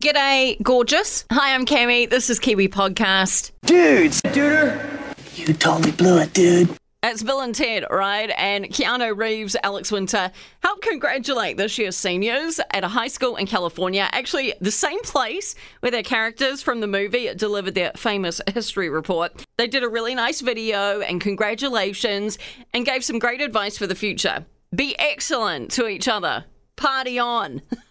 G'day, 0.00 0.62
gorgeous. 0.62 1.24
Hi, 1.32 1.52
I'm 1.52 1.66
Cami. 1.66 2.08
This 2.08 2.30
is 2.30 2.38
Kiwi 2.38 2.68
Podcast. 2.68 3.50
Dudes, 3.66 4.22
duder, 4.22 4.78
you 5.36 5.52
totally 5.52 5.90
blew 5.90 6.18
it, 6.18 6.32
dude. 6.32 6.70
It's 7.02 7.24
Bill 7.24 7.40
and 7.40 7.52
Ted, 7.52 7.84
right? 7.90 8.30
And 8.38 8.66
Keanu 8.66 9.18
Reeves, 9.18 9.56
Alex 9.64 9.90
Winter 9.90 10.30
helped 10.62 10.82
congratulate 10.82 11.56
this 11.56 11.76
year's 11.78 11.96
seniors 11.96 12.60
at 12.72 12.84
a 12.84 12.88
high 12.88 13.08
school 13.08 13.34
in 13.34 13.46
California. 13.46 14.08
Actually, 14.12 14.54
the 14.60 14.70
same 14.70 15.02
place 15.02 15.56
where 15.80 15.90
their 15.90 16.04
characters 16.04 16.62
from 16.62 16.78
the 16.78 16.86
movie 16.86 17.34
delivered 17.34 17.74
their 17.74 17.90
famous 17.96 18.40
history 18.54 18.88
report. 18.88 19.44
They 19.56 19.66
did 19.66 19.82
a 19.82 19.88
really 19.88 20.14
nice 20.14 20.40
video 20.40 21.00
and 21.00 21.20
congratulations 21.20 22.38
and 22.72 22.86
gave 22.86 23.04
some 23.04 23.18
great 23.18 23.40
advice 23.40 23.76
for 23.76 23.88
the 23.88 23.96
future. 23.96 24.46
Be 24.72 24.96
excellent 25.00 25.72
to 25.72 25.88
each 25.88 26.06
other. 26.06 26.44
Party 26.76 27.18
on. 27.18 27.62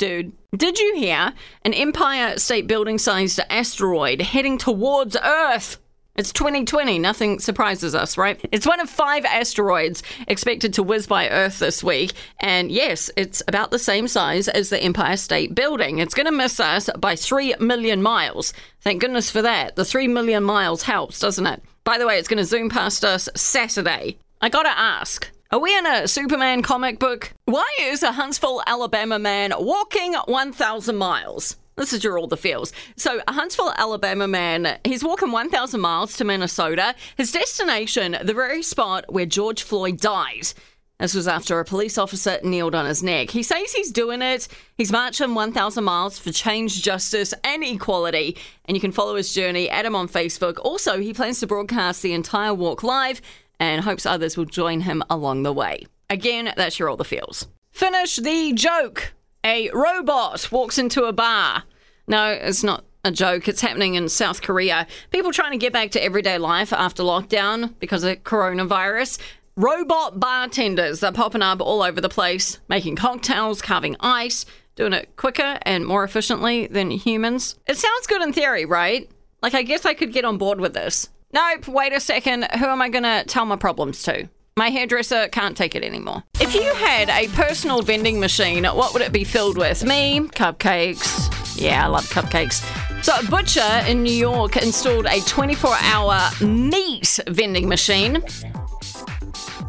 Dude, 0.00 0.32
did 0.56 0.78
you 0.78 0.94
hear? 0.96 1.34
An 1.62 1.74
Empire 1.74 2.38
State 2.38 2.66
Building 2.66 2.96
sized 2.96 3.38
asteroid 3.50 4.22
heading 4.22 4.56
towards 4.56 5.14
Earth. 5.14 5.76
It's 6.16 6.32
2020. 6.32 6.98
Nothing 6.98 7.38
surprises 7.38 7.94
us, 7.94 8.16
right? 8.16 8.40
It's 8.50 8.66
one 8.66 8.80
of 8.80 8.88
five 8.88 9.26
asteroids 9.26 10.02
expected 10.26 10.72
to 10.72 10.82
whiz 10.82 11.06
by 11.06 11.28
Earth 11.28 11.58
this 11.58 11.84
week. 11.84 12.14
And 12.40 12.72
yes, 12.72 13.10
it's 13.14 13.42
about 13.46 13.72
the 13.72 13.78
same 13.78 14.08
size 14.08 14.48
as 14.48 14.70
the 14.70 14.82
Empire 14.82 15.18
State 15.18 15.54
Building. 15.54 15.98
It's 15.98 16.14
going 16.14 16.24
to 16.24 16.32
miss 16.32 16.58
us 16.60 16.88
by 16.98 17.14
3 17.14 17.56
million 17.60 18.00
miles. 18.00 18.54
Thank 18.80 19.02
goodness 19.02 19.30
for 19.30 19.42
that. 19.42 19.76
The 19.76 19.84
3 19.84 20.08
million 20.08 20.44
miles 20.44 20.84
helps, 20.84 21.20
doesn't 21.20 21.46
it? 21.46 21.62
By 21.84 21.98
the 21.98 22.06
way, 22.06 22.18
it's 22.18 22.26
going 22.26 22.38
to 22.38 22.44
zoom 22.44 22.70
past 22.70 23.04
us 23.04 23.28
Saturday. 23.36 24.16
I 24.40 24.48
gotta 24.48 24.70
ask. 24.70 25.30
Are 25.52 25.58
we 25.58 25.76
in 25.76 25.84
a 25.84 26.06
Superman 26.06 26.62
comic 26.62 27.00
book? 27.00 27.32
Why 27.46 27.66
is 27.80 28.04
a 28.04 28.12
Huntsville, 28.12 28.62
Alabama 28.68 29.18
man 29.18 29.52
walking 29.58 30.14
1,000 30.14 30.94
miles? 30.94 31.56
This 31.74 31.92
is 31.92 32.04
your 32.04 32.20
all 32.20 32.28
the 32.28 32.36
feels. 32.36 32.72
So, 32.94 33.20
a 33.26 33.32
Huntsville, 33.32 33.72
Alabama 33.76 34.28
man, 34.28 34.78
he's 34.84 35.02
walking 35.02 35.32
1,000 35.32 35.80
miles 35.80 36.16
to 36.18 36.24
Minnesota. 36.24 36.94
His 37.16 37.32
destination, 37.32 38.16
the 38.22 38.32
very 38.32 38.62
spot 38.62 39.06
where 39.08 39.26
George 39.26 39.64
Floyd 39.64 39.98
died. 39.98 40.52
This 41.00 41.14
was 41.14 41.26
after 41.26 41.58
a 41.58 41.64
police 41.64 41.98
officer 41.98 42.38
kneeled 42.44 42.76
on 42.76 42.86
his 42.86 43.02
neck. 43.02 43.30
He 43.30 43.42
says 43.42 43.72
he's 43.72 43.90
doing 43.90 44.22
it. 44.22 44.46
He's 44.76 44.92
marching 44.92 45.34
1,000 45.34 45.82
miles 45.82 46.16
for 46.16 46.30
change, 46.30 46.80
justice, 46.80 47.34
and 47.42 47.64
equality. 47.64 48.36
And 48.66 48.76
you 48.76 48.80
can 48.80 48.92
follow 48.92 49.16
his 49.16 49.34
journey 49.34 49.68
at 49.68 49.84
him 49.84 49.96
on 49.96 50.06
Facebook. 50.06 50.60
Also, 50.62 51.00
he 51.00 51.12
plans 51.12 51.40
to 51.40 51.48
broadcast 51.48 52.02
the 52.02 52.12
entire 52.12 52.54
walk 52.54 52.84
live 52.84 53.20
and 53.60 53.84
hopes 53.84 54.06
others 54.06 54.36
will 54.36 54.46
join 54.46 54.80
him 54.80 55.04
along 55.08 55.44
the 55.44 55.52
way. 55.52 55.86
Again, 56.08 56.52
that's 56.56 56.78
your 56.78 56.88
all 56.88 56.96
the 56.96 57.04
feels. 57.04 57.46
Finish 57.70 58.16
the 58.16 58.52
joke. 58.52 59.12
A 59.44 59.70
robot 59.70 60.50
walks 60.50 60.78
into 60.78 61.04
a 61.04 61.12
bar. 61.12 61.62
No, 62.08 62.32
it's 62.32 62.64
not 62.64 62.84
a 63.04 63.12
joke. 63.12 63.46
It's 63.46 63.60
happening 63.60 63.94
in 63.94 64.08
South 64.08 64.42
Korea. 64.42 64.86
People 65.10 65.32
trying 65.32 65.52
to 65.52 65.58
get 65.58 65.72
back 65.72 65.92
to 65.92 66.02
everyday 66.02 66.38
life 66.38 66.72
after 66.72 67.02
lockdown 67.02 67.74
because 67.78 68.02
of 68.02 68.24
coronavirus. 68.24 69.18
Robot 69.56 70.18
bartenders 70.18 71.02
are 71.02 71.12
popping 71.12 71.42
up 71.42 71.60
all 71.60 71.82
over 71.82 72.00
the 72.00 72.08
place, 72.08 72.58
making 72.68 72.96
cocktails, 72.96 73.62
carving 73.62 73.96
ice, 74.00 74.46
doing 74.74 74.92
it 74.92 75.14
quicker 75.16 75.58
and 75.62 75.86
more 75.86 76.04
efficiently 76.04 76.66
than 76.66 76.90
humans. 76.90 77.56
It 77.66 77.76
sounds 77.76 78.06
good 78.06 78.22
in 78.22 78.32
theory, 78.32 78.64
right? 78.64 79.10
Like, 79.42 79.54
I 79.54 79.62
guess 79.62 79.84
I 79.84 79.94
could 79.94 80.12
get 80.12 80.24
on 80.24 80.38
board 80.38 80.60
with 80.60 80.74
this. 80.74 81.08
Nope, 81.32 81.68
wait 81.68 81.92
a 81.92 82.00
second. 82.00 82.46
Who 82.58 82.66
am 82.66 82.82
I 82.82 82.88
going 82.88 83.04
to 83.04 83.24
tell 83.26 83.44
my 83.44 83.56
problems 83.56 84.02
to? 84.04 84.28
My 84.56 84.68
hairdresser 84.68 85.28
can't 85.28 85.56
take 85.56 85.74
it 85.74 85.84
anymore. 85.84 86.24
If 86.40 86.54
you 86.54 86.74
had 86.74 87.08
a 87.08 87.28
personal 87.28 87.82
vending 87.82 88.18
machine, 88.20 88.64
what 88.64 88.92
would 88.92 89.02
it 89.02 89.12
be 89.12 89.24
filled 89.24 89.56
with? 89.56 89.84
Me, 89.84 90.20
cupcakes. 90.20 91.60
Yeah, 91.60 91.84
I 91.84 91.88
love 91.88 92.08
cupcakes. 92.10 92.64
So, 93.04 93.14
a 93.18 93.30
butcher 93.30 93.84
in 93.86 94.02
New 94.02 94.12
York 94.12 94.56
installed 94.56 95.06
a 95.06 95.20
24 95.20 95.74
hour 95.80 96.30
meat 96.42 97.18
vending 97.28 97.68
machine. 97.68 98.22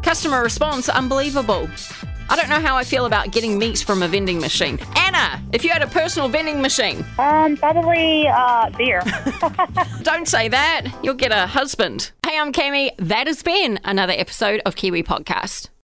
Customer 0.02 0.42
response 0.42 0.88
unbelievable. 0.88 1.68
I 2.32 2.36
don't 2.36 2.48
know 2.48 2.60
how 2.66 2.78
I 2.78 2.84
feel 2.84 3.04
about 3.04 3.30
getting 3.30 3.58
meat 3.58 3.80
from 3.80 4.02
a 4.02 4.08
vending 4.08 4.40
machine. 4.40 4.78
Anna, 4.96 5.38
if 5.52 5.64
you 5.64 5.68
had 5.70 5.82
a 5.82 5.86
personal 5.86 6.30
vending 6.30 6.62
machine, 6.62 7.04
Um, 7.18 7.58
probably 7.58 8.26
uh, 8.26 8.70
beer. 8.70 9.02
don't 10.02 10.26
say 10.26 10.48
that. 10.48 10.86
You'll 11.02 11.12
get 11.12 11.30
a 11.30 11.46
husband. 11.46 12.10
Hey, 12.26 12.38
I'm 12.38 12.50
Cami. 12.50 12.92
That 12.96 13.26
has 13.26 13.42
been 13.42 13.78
another 13.84 14.14
episode 14.16 14.62
of 14.64 14.76
Kiwi 14.76 15.02
Podcast. 15.02 15.68